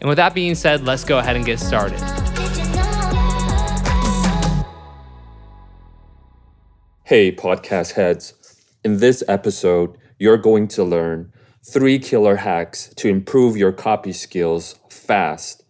[0.00, 2.00] And with that being said, let's go ahead and get started.
[7.04, 8.34] Hey, podcast heads.
[8.82, 11.32] In this episode, you're going to learn
[11.62, 15.64] three killer hacks to improve your copy skills fast,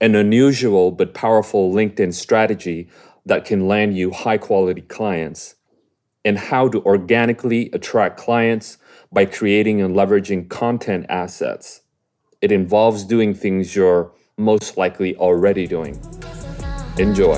[0.00, 2.88] an unusual but powerful LinkedIn strategy
[3.26, 5.54] that can land you high quality clients,
[6.24, 8.78] and how to organically attract clients
[9.12, 11.82] by creating and leveraging content assets.
[12.40, 16.00] It involves doing things you're most likely already doing.
[16.96, 17.34] Enjoy.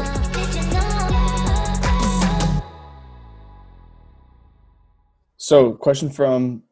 [5.39, 6.62] So, question from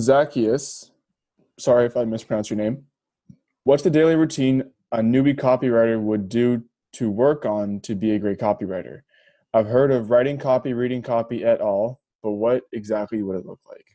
[0.00, 0.92] Zacchaeus.
[1.58, 2.84] Sorry if I mispronounced your name.
[3.64, 8.18] What's the daily routine a newbie copywriter would do to work on to be a
[8.20, 9.00] great copywriter?
[9.52, 13.60] I've heard of writing copy, reading copy et al., but what exactly would it look
[13.68, 13.86] like?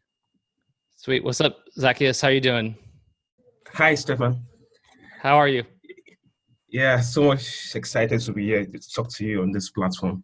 [0.97, 1.23] Sweet.
[1.23, 2.19] What's up, Zacchaeus?
[2.19, 2.75] How are you doing?
[3.69, 4.43] Hi, Stefan.
[5.21, 5.63] How are you?
[6.67, 10.23] Yeah, so much excited to be here to talk to you on this platform.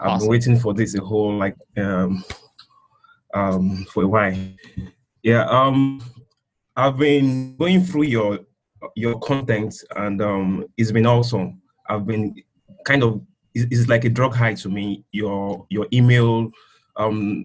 [0.00, 2.24] I've been waiting for this a whole like um
[3.34, 4.36] um for a while.
[5.22, 6.02] Yeah, um
[6.76, 8.40] I've been going through your
[8.96, 11.60] your content and um it's been awesome.
[11.88, 12.34] I've been
[12.84, 13.22] kind of
[13.54, 15.04] it's it's like a drug high to me.
[15.12, 16.50] Your your email
[16.96, 17.44] um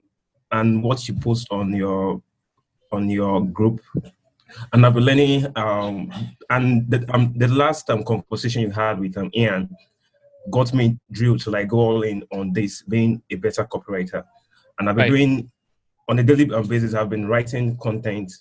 [0.52, 2.22] and what you post on your
[2.92, 3.82] on your group
[4.74, 5.48] and I've been learning.
[5.56, 6.12] Um,
[6.50, 9.70] and the, um, the last um, conversation you had with um, Ian
[10.50, 14.24] got me drilled to like go all in on this, being a better copywriter.
[14.80, 15.18] And I've been Right.
[15.18, 15.52] doing
[16.10, 16.94] on a daily um, basis.
[16.94, 18.32] I've been writing content.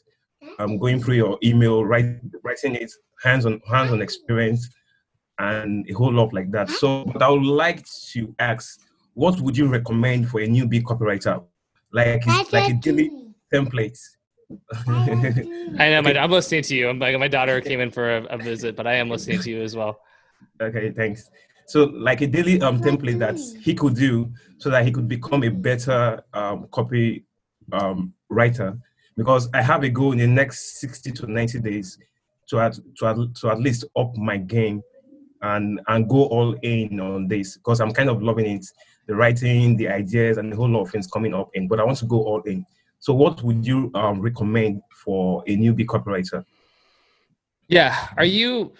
[0.58, 2.92] I'm going through your email, write, writing it,
[3.22, 4.68] hands-on, hands-on experience,
[5.38, 6.70] and a whole lot like that.
[6.70, 8.80] So, but I would like to ask,
[9.14, 11.42] what would you recommend for a newbie copywriter?
[11.92, 13.10] Like, like a daily
[13.52, 13.98] template.
[14.86, 16.88] I know, my, I'm listening to you.
[16.88, 19.50] I'm like, my daughter came in for a, a visit, but I am listening to
[19.50, 20.00] you as well.
[20.60, 21.30] Okay, thanks.
[21.66, 25.42] So, like a daily um, template that he could do so that he could become
[25.42, 27.24] a better um, copy
[27.72, 28.78] um, writer.
[29.16, 31.98] Because I have a goal in the next 60 to 90 days
[32.48, 34.82] to at, to at, to at least up my game
[35.42, 38.66] and and go all in on this because I'm kind of loving it,
[39.06, 41.66] the writing, the ideas, and a whole lot of things coming up in.
[41.68, 42.64] But I want to go all in.
[43.06, 46.44] So, what would you um, recommend for a newbie copywriter?
[47.68, 48.08] Yeah.
[48.16, 48.72] Are you?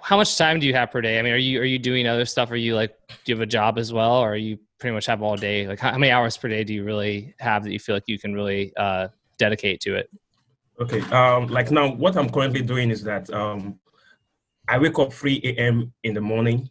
[0.00, 1.18] How much time do you have per day?
[1.18, 2.50] I mean, are you are you doing other stuff?
[2.50, 5.04] Are you like, do you have a job as well, or are you pretty much
[5.04, 5.68] have all day?
[5.68, 8.04] Like, how, how many hours per day do you really have that you feel like
[8.06, 10.08] you can really uh, dedicate to it?
[10.80, 11.02] Okay.
[11.10, 13.78] Um, like now, what I'm currently doing is that um,
[14.68, 15.92] I wake up 3 a.m.
[16.02, 16.70] in the morning.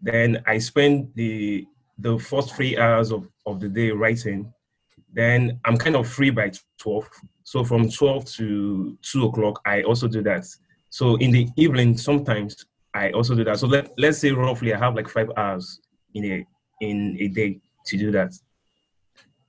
[0.00, 1.66] Then I spend the
[1.98, 4.50] the first three hours of, of the day writing.
[5.12, 7.08] Then I'm kind of free by 12.
[7.44, 10.46] So from 12 to 2 o'clock, I also do that.
[10.90, 12.64] So in the evening, sometimes
[12.94, 13.58] I also do that.
[13.58, 15.80] So let, let's say roughly I have like five hours
[16.14, 16.46] in a
[16.80, 18.32] in a day to do that.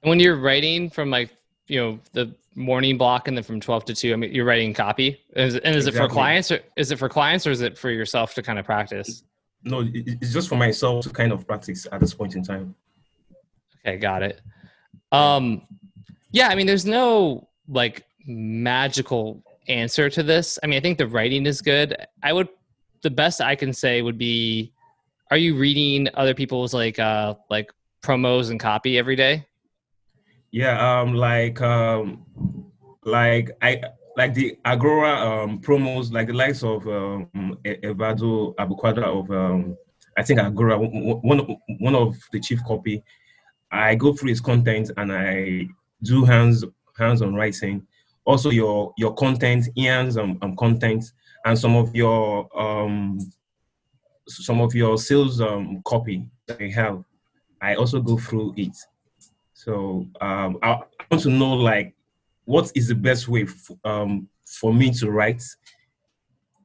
[0.04, 1.32] And when you're writing from like,
[1.68, 4.74] you know, the morning block and then from 12 to 2, I mean, you're writing
[4.74, 5.20] copy.
[5.36, 7.90] Is, and is it for clients or is it for clients or is it for
[7.90, 9.24] yourself to kind of practice?
[9.64, 12.76] No, it's just for myself to kind of practice at this point in time.
[13.86, 14.42] Okay, got it.
[15.14, 15.62] Um,
[16.32, 20.60] yeah, I mean, there's no like magical answer to this.
[20.62, 21.96] I mean, I think the writing is good.
[22.22, 22.50] I would,
[23.04, 24.74] the best I can say would be,
[25.32, 27.72] are you reading other people's like, uh, like
[28.04, 29.46] promos and copy every day?
[30.52, 32.26] Yeah, um, like um,
[33.04, 33.82] like I
[34.16, 39.76] like the Agora um promos, like the likes of um Evaldo Albuquerque of um
[40.16, 43.04] I think Agora one one of the chief copy.
[43.74, 45.68] I go through his content and I
[46.04, 46.64] do hands
[46.98, 47.86] hands on writing.
[48.26, 51.04] Also your your content, Ian's um, um content,
[51.46, 53.20] and some of your um
[54.28, 57.04] some of your sales um copy that I have.
[57.62, 58.76] I also go through it.
[59.54, 61.94] So um, I, I want to know like
[62.44, 65.42] what is the best way f- um, for me to write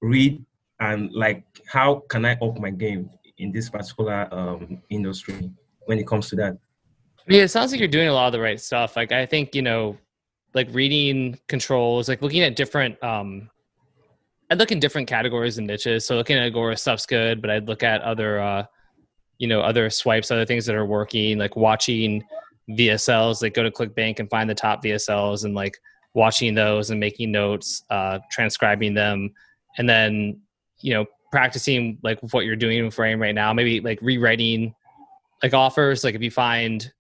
[0.01, 0.45] read
[0.81, 5.51] and like how can I up my game in this particular um, industry
[5.87, 6.59] when it comes to that.
[7.29, 8.97] Yeah, it sounds like you're doing a lot of the right stuff.
[8.97, 9.97] Like I think you know,
[10.55, 13.03] like reading controls, like looking at different.
[13.03, 13.51] um
[14.51, 16.07] I'd look in different categories and niches.
[16.07, 18.65] So looking at Agora stuff's good, but I'd look at other, uh
[19.39, 22.25] you know, other swipes, other things that are working, like watching
[22.71, 23.43] VSLs.
[23.43, 25.77] Like go to ClickBank and find the top VSLs and like
[26.15, 29.33] watching those and making notes, uh, transcribing them,
[29.77, 30.41] and then
[30.81, 33.53] you know practicing like what you're doing in frame right now.
[33.53, 34.75] Maybe like rewriting
[35.43, 36.05] like offers.
[36.05, 36.91] Like if you find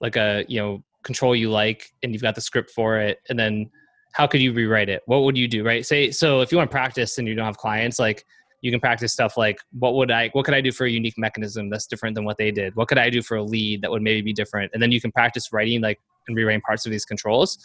[0.00, 3.38] like a you know control you like and you've got the script for it and
[3.38, 3.70] then
[4.12, 5.02] how could you rewrite it?
[5.06, 5.84] What would you do right?
[5.84, 8.24] Say so if you want to practice and you don't have clients like
[8.60, 11.16] you can practice stuff like what would i what could i do for a unique
[11.16, 12.74] mechanism that's different than what they did?
[12.74, 14.70] What could i do for a lead that would maybe be different?
[14.74, 17.58] And then you can practice writing like and rewriting parts of these controls.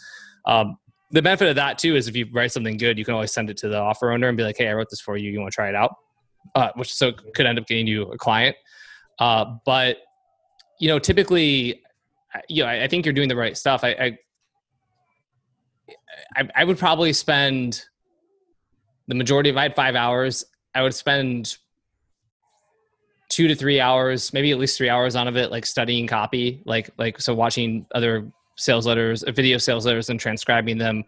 [0.46, 0.78] Um,
[1.10, 3.50] the benefit of that too is if you write something good you can always send
[3.50, 5.30] it to the offer owner and be like hey i wrote this for you.
[5.30, 5.96] You want to try it out?
[6.54, 8.56] Uh, which so could end up getting you a client.
[9.18, 9.98] Uh, but
[10.78, 11.82] you know typically
[12.48, 13.84] you know, I, I, think you're doing the right stuff.
[13.84, 14.18] I,
[16.36, 17.84] I, I would probably spend
[19.08, 20.44] the majority of I had five hours.
[20.74, 21.56] I would spend
[23.28, 26.62] two to three hours, maybe at least three hours on of it, like studying copy,
[26.64, 31.04] like like so watching other sales letters, uh, video sales letters, and transcribing them,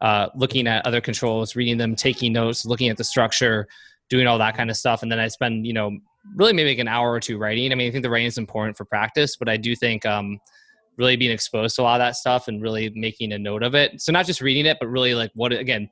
[0.00, 3.66] uh, looking at other controls, reading them, taking notes, looking at the structure,
[4.08, 5.98] doing all that kind of stuff, and then I spend you know
[6.36, 7.72] really maybe like an hour or two writing.
[7.72, 10.38] I mean, I think the writing is important for practice, but I do think um,
[10.96, 13.74] really being exposed to a lot of that stuff and really making a note of
[13.74, 14.00] it.
[14.00, 15.88] So not just reading it, but really like what again,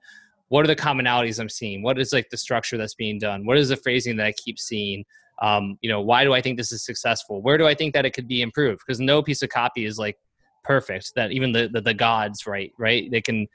[0.48, 1.82] what are the commonalities I'm seeing?
[1.82, 3.46] What is like the structure that's being done?
[3.46, 5.04] What is the phrasing that I keep seeing?
[5.40, 7.40] Um, you know, why do I think this is successful?
[7.42, 8.80] Where do I think that it could be improved?
[8.86, 10.16] Because no piece of copy is like
[10.64, 11.12] perfect.
[11.14, 13.46] That even the the, the gods, right, right, they can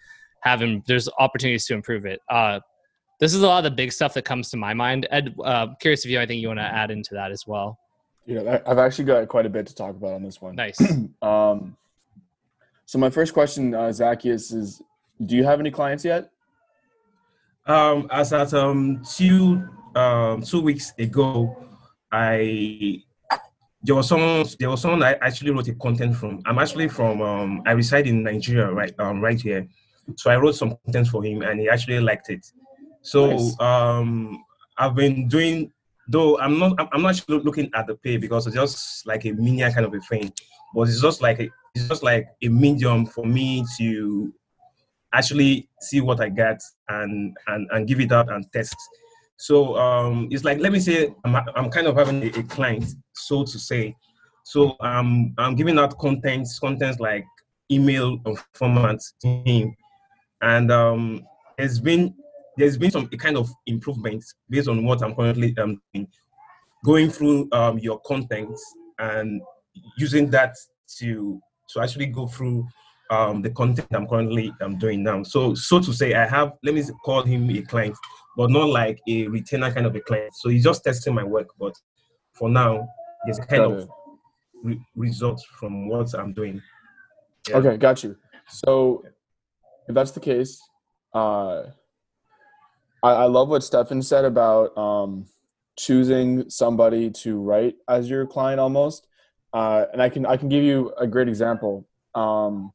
[0.41, 0.83] have them.
[0.87, 2.19] There's opportunities to improve it.
[2.29, 2.59] Uh,
[3.19, 5.07] this is a lot of the big stuff that comes to my mind.
[5.11, 7.79] Ed, uh, curious if you have anything you want to add into that as well.
[8.25, 10.55] Yeah, I've actually got quite a bit to talk about on this one.
[10.55, 10.79] Nice.
[11.21, 11.75] um,
[12.85, 14.81] so my first question, uh, Zacchaeus, is:
[15.25, 16.29] Do you have any clients yet?
[17.65, 21.55] Um, as at um two um two weeks ago,
[22.11, 23.03] I
[23.81, 26.41] there was someone there was someone I actually wrote a content from.
[26.45, 29.67] I'm actually from um I reside in Nigeria right um right here,
[30.17, 32.45] so I wrote some content for him and he actually liked it.
[33.01, 33.59] So nice.
[33.59, 34.43] um
[34.77, 35.71] I've been doing
[36.07, 39.71] though I'm not I'm not looking at the pay because it's just like a minion
[39.71, 40.33] kind of a thing,
[40.73, 44.33] but it's just like a, it's just like a medium for me to
[45.13, 48.75] actually see what I get and and and give it out and test.
[49.37, 52.85] So um, it's like let me say I'm I'm kind of having a, a client,
[53.13, 53.95] so to say.
[54.45, 57.25] So um, I'm giving out contents contents like
[57.71, 58.19] email
[58.55, 59.75] formats to him,
[60.41, 61.25] and um,
[61.57, 62.13] it's been
[62.57, 65.81] there's been some kind of improvements based on what I'm currently um,
[66.85, 68.57] going through um, your content
[68.99, 69.41] and
[69.97, 70.55] using that
[70.99, 71.39] to
[71.69, 72.67] to actually go through
[73.09, 75.23] um, the content I'm currently um, doing now.
[75.23, 77.95] So so to say, I have let me call him a client,
[78.37, 80.33] but not like a retainer kind of a client.
[80.35, 81.73] So he's just testing my work, but
[82.33, 82.87] for now,
[83.25, 83.89] there's a kind got of
[84.63, 86.61] re- result from what I'm doing.
[87.49, 87.57] Yeah.
[87.57, 88.15] Okay, got you.
[88.47, 89.03] So
[89.87, 90.61] if that's the case,
[91.13, 91.63] uh,
[93.03, 95.25] I, I love what Stefan said about um,
[95.77, 99.07] choosing somebody to write as your client almost.
[99.53, 101.87] Uh, and I can I can give you a great example.
[102.15, 102.71] Um,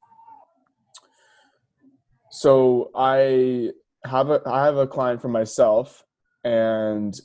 [2.30, 3.70] so I
[4.04, 6.04] have a I have a client for myself,
[6.44, 7.18] and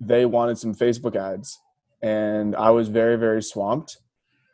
[0.00, 1.60] they wanted some Facebook ads,
[2.02, 3.98] and I was very very swamped,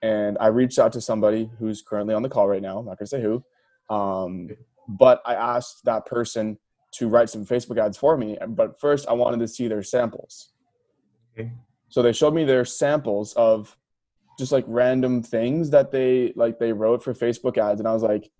[0.03, 2.81] and I reached out to somebody who's currently on the call right now.
[2.81, 3.43] I'm not gonna say who,
[3.89, 4.51] um,
[4.87, 6.59] but I asked that person
[6.99, 8.39] to write some Facebook ads for me.
[8.49, 10.51] But first, I wanted to see their samples.
[11.33, 11.51] Okay.
[11.89, 13.77] So they showed me their samples of
[14.39, 18.03] just like random things that they like they wrote for Facebook ads, and I was
[18.03, 18.31] like,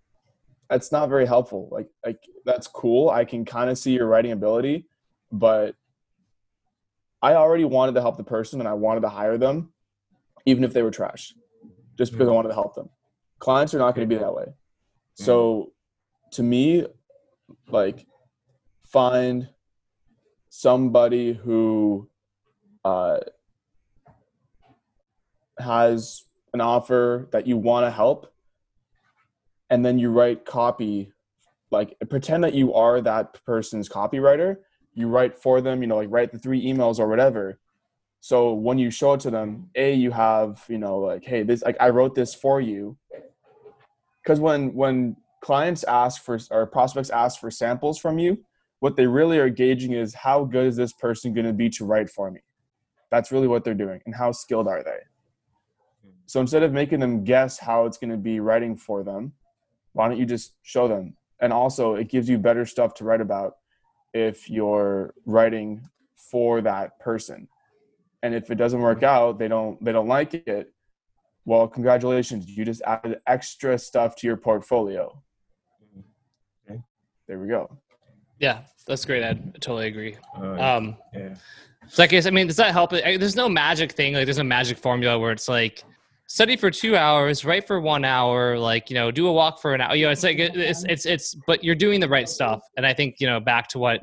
[0.69, 1.69] that's not very helpful.
[1.71, 3.11] Like like that's cool.
[3.11, 4.87] I can kind of see your writing ability,
[5.31, 5.77] but
[7.23, 9.73] I already wanted to help the person and I wanted to hire them,
[10.47, 11.35] even if they were trash,
[11.97, 12.37] just because I mm-hmm.
[12.37, 12.91] wanted to help them.
[13.39, 14.47] Clients are not going to be that way.
[15.15, 15.73] So
[16.33, 16.87] to me,
[17.69, 18.07] like
[18.95, 19.49] find
[20.51, 22.09] somebody who
[22.85, 23.19] uh,
[25.59, 26.23] has
[26.53, 28.33] an offer that you want to help
[29.69, 31.13] and then you write copy
[31.73, 34.59] like pretend that you are that person's copywriter.
[34.93, 37.59] You write for them you know like write the three emails or whatever.
[38.21, 41.63] So when you show it to them a you have you know like hey this
[41.63, 42.97] like i wrote this for you.
[44.23, 48.39] Because when when clients ask for or prospects ask for samples from you
[48.85, 51.87] what they really are gauging is how good is this person going to be to
[51.87, 52.41] write for me?
[53.11, 54.99] That's really what they're doing and how skilled are they?
[56.27, 59.33] So instead of making them guess how it's going to be writing for them
[59.95, 61.17] why don't you just show them?
[61.41, 63.55] And also it gives you better stuff to write about
[64.13, 65.89] if you're writing
[66.31, 67.49] for that person.
[68.23, 70.75] And if it doesn't work out they don't they don't like it
[71.47, 75.23] well congratulations you just added extra stuff to your portfolio.
[75.83, 76.73] Mm-hmm.
[76.73, 76.83] Okay.
[77.27, 77.79] there we go
[78.39, 79.53] Yeah, that's great, Ed.
[79.55, 80.17] I totally agree.
[80.37, 81.35] Uh, Um, yeah.
[81.89, 82.93] so I guess I mean, does that help?
[82.93, 84.15] I- There's no magic thing.
[84.15, 85.85] Like, there's no magic formula where it's like
[86.27, 89.75] study for two hours, write for one hour, like you know, do a walk for
[89.75, 89.95] an hour.
[89.95, 91.35] You know, it's like it's it's it's.
[91.47, 94.01] But you're doing the right stuff, and I think you know, back to what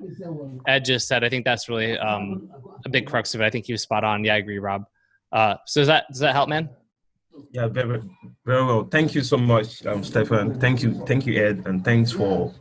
[0.68, 2.50] Ed just said, I think that's really um,
[2.86, 3.46] a big crux of it.
[3.46, 4.24] I think he was spot on.
[4.24, 4.86] Yeah, I agree, Rob.
[5.32, 6.70] Uh, so does that does that help, man?
[7.52, 8.02] Yeah, very,
[8.46, 8.84] very well.
[8.84, 10.60] Thank you so much, um, Stefan.
[10.60, 12.54] Thank you, thank you, Ed, and thanks for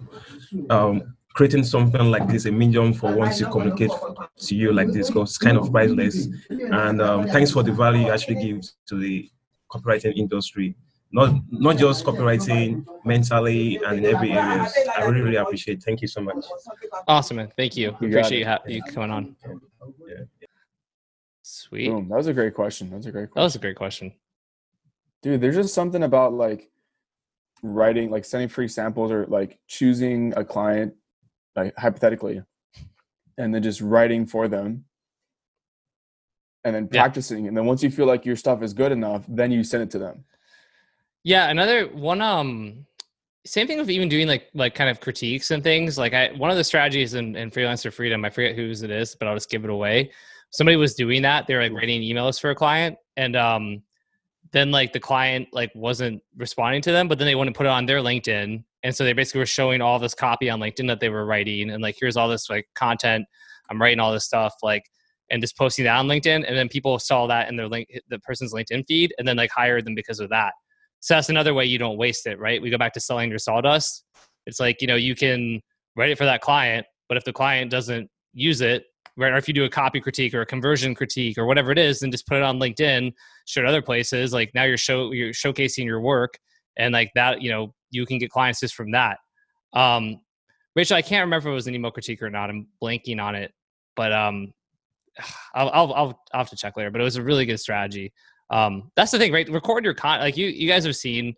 [0.71, 3.91] um, creating something like this, a medium for once to communicate
[4.39, 6.29] to you like this, because it's kind of priceless.
[6.51, 9.31] And um, thanks for the value you actually give to the
[9.71, 10.75] copywriting industry.
[11.13, 14.69] Not not just copywriting, mentally and in every area.
[14.97, 15.79] I really, really appreciate.
[15.79, 15.85] it.
[15.85, 16.45] Thank you so much.
[17.09, 17.53] Awesome, man.
[17.57, 17.97] Thank you.
[18.01, 19.37] You Appreciate you, ha- you coming on.
[20.07, 20.19] Yeah.
[21.43, 21.89] Sweet.
[21.89, 24.13] boom that was a great question that was a great That was a great question.
[25.21, 26.71] dude there's just something about like
[27.63, 30.95] writing like sending free samples or like choosing a client
[31.65, 32.43] like hypothetically
[33.39, 34.85] and then just writing for them
[36.65, 37.03] and then Yeah.
[37.03, 39.83] practicing and then once you feel like your stuff is good enough then you send
[39.83, 40.25] it to them
[41.23, 42.21] Yeah, another one.
[42.23, 42.87] Um,
[43.47, 45.99] same thing with even doing like like kind of critiques and things.
[45.99, 49.15] Like I, one of the strategies in, in freelancer freedom, I forget whose it is,
[49.17, 50.13] but I'll just give it away.
[50.51, 51.47] Somebody was doing that.
[51.47, 53.83] They were like writing emails for a client, and um,
[54.53, 57.71] then like the client like wasn't responding to them, but then they wouldn't put it
[57.71, 61.01] on their LinkedIn, and so they basically were showing all this copy on LinkedIn that
[61.01, 63.27] they were writing, and like here's all this like content.
[63.71, 64.85] I'm writing all this stuff like
[65.31, 68.19] and just posting that on LinkedIn, and then people saw that in their link the
[68.21, 70.53] person's LinkedIn feed, and then like hired them because of that.
[71.01, 72.61] So that's another way you don't waste it, right?
[72.61, 74.05] We go back to selling your sawdust.
[74.47, 75.61] It's like, you know, you can
[75.97, 78.85] write it for that client, but if the client doesn't use it,
[79.17, 79.33] right?
[79.33, 82.01] Or if you do a copy critique or a conversion critique or whatever it is,
[82.01, 83.13] then just put it on LinkedIn,
[83.47, 84.33] share it other places.
[84.33, 86.39] Like now you're show you're showcasing your work
[86.77, 89.19] and like that, you know, you can get clients just from that.
[89.73, 90.21] Um
[90.77, 92.49] Rachel, I can't remember if it was an email critique or not.
[92.49, 93.53] I'm blanking on it,
[93.97, 94.53] but um
[95.55, 98.13] I'll, I'll, I'll, I'll have to check later, but it was a really good strategy
[98.51, 99.49] um, that's the thing, right?
[99.49, 100.21] Record your con.
[100.21, 101.35] Like you, you guys have seen,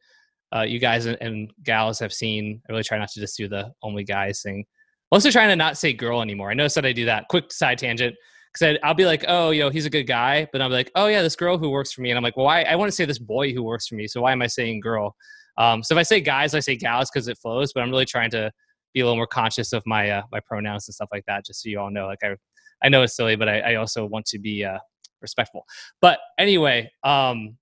[0.54, 2.60] uh, you guys and, and gals have seen.
[2.68, 4.60] I really try not to just do the only guys thing.
[4.60, 6.50] I'm also trying to not say girl anymore.
[6.50, 7.28] I noticed that I do that.
[7.28, 8.16] Quick side tangent,
[8.52, 11.20] because I'll be like, oh, yo, he's a good guy, but be like, oh yeah,
[11.20, 12.62] this girl who works for me, and I'm like, well, why?
[12.62, 14.80] I want to say this boy who works for me, so why am I saying
[14.80, 15.14] girl?
[15.58, 17.72] Um, so if I say guys, I say gals because it flows.
[17.72, 18.50] But I'm really trying to
[18.94, 21.62] be a little more conscious of my uh, my pronouns and stuff like that, just
[21.62, 22.06] so you all know.
[22.06, 22.36] Like I,
[22.84, 24.78] I know it's silly, but I, I also want to be uh,
[25.20, 25.64] respectful.
[26.00, 27.56] But anyway, um,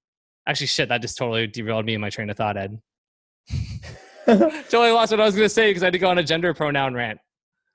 [0.46, 2.78] actually, shit, that just totally derailed me in my train of thought, Ed.
[4.26, 6.54] totally lost what I was gonna say because I had to go on a gender
[6.54, 7.18] pronoun rant.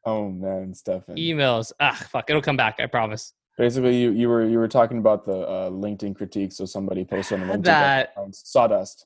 [0.06, 2.76] oh man stefan Emails, ah, fuck, it'll come back.
[2.80, 3.34] I promise.
[3.58, 7.42] basically you, you were you were talking about the uh, linkedin critique so somebody posted
[7.42, 9.06] on linkedin That- on sawdust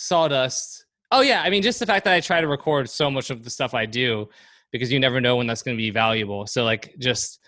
[0.00, 0.86] Sawdust.
[1.12, 3.44] Oh yeah, I mean, just the fact that I try to record so much of
[3.44, 4.28] the stuff I do,
[4.72, 6.46] because you never know when that's going to be valuable.
[6.46, 7.38] So like, just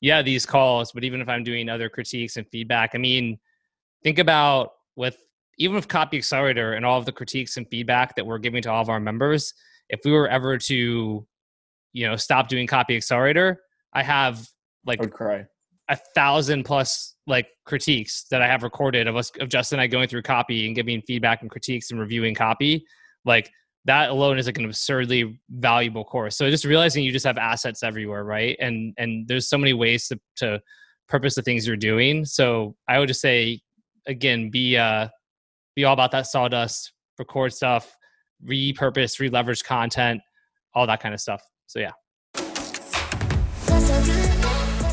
[0.00, 0.92] yeah, these calls.
[0.92, 3.38] But even if I'm doing other critiques and feedback, I mean,
[4.02, 5.22] think about with
[5.58, 8.70] even with Copy Accelerator and all of the critiques and feedback that we're giving to
[8.70, 9.52] all of our members.
[9.90, 11.26] If we were ever to,
[11.92, 13.60] you know, stop doing Copy Accelerator,
[13.92, 14.48] I have
[14.86, 15.46] like i would cry
[15.88, 19.86] a thousand plus like critiques that I have recorded of us of Justin and I
[19.86, 22.84] going through copy and giving feedback and critiques and reviewing copy.
[23.24, 23.50] Like
[23.84, 26.36] that alone is like an absurdly valuable course.
[26.36, 28.56] So just realizing you just have assets everywhere, right?
[28.60, 30.60] And and there's so many ways to to
[31.08, 32.24] purpose the things you're doing.
[32.24, 33.60] So I would just say
[34.06, 35.08] again, be uh
[35.76, 37.94] be all about that sawdust, record stuff,
[38.44, 40.20] repurpose, re-leverage content,
[40.74, 41.42] all that kind of stuff.
[41.66, 41.92] So yeah.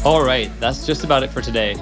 [0.04, 1.76] All right, that's just about it for today.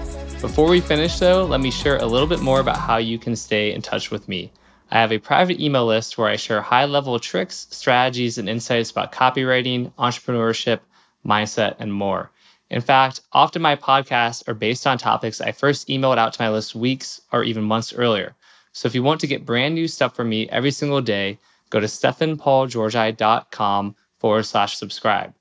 [0.43, 3.38] Before we finish, though, let me share a little bit more about how you can
[3.38, 4.51] stay in touch with me.
[4.91, 8.91] I have a private email list where I share high level tricks, strategies, and insights
[8.91, 10.81] about copywriting, entrepreneurship,
[11.25, 12.29] mindset, and more.
[12.69, 16.50] In fact, often my podcasts are based on topics I first emailed out to my
[16.50, 18.35] list weeks or even months earlier.
[18.73, 21.79] So if you want to get brand new stuff from me every single day, go
[21.79, 25.33] to stefanpaulgeorgi.com forward slash subscribe.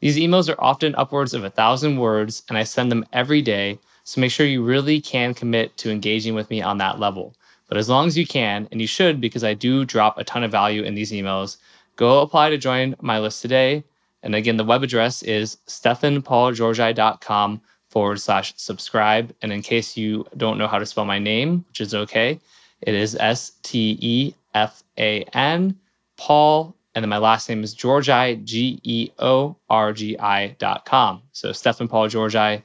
[0.00, 3.80] These emails are often upwards of a thousand words, and I send them every day.
[4.06, 7.34] So make sure you really can commit to engaging with me on that level.
[7.68, 10.44] But as long as you can, and you should because I do drop a ton
[10.44, 11.56] of value in these emails,
[11.96, 13.82] go apply to join my list today.
[14.22, 19.34] And again, the web address is stefanpaulgeorgi.com forward slash subscribe.
[19.42, 22.38] And in case you don't know how to spell my name, which is okay,
[22.82, 25.76] it is S T E F A N,
[26.16, 30.84] Paul, and then my last name is Georgi, G E O R G I dot
[30.84, 31.22] com.
[31.32, 32.62] So stefanpaulgeorgi.com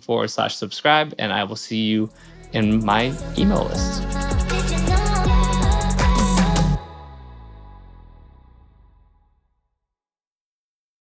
[0.00, 1.14] forward slash subscribe.
[1.18, 2.10] And I will see you
[2.52, 4.33] in my email list.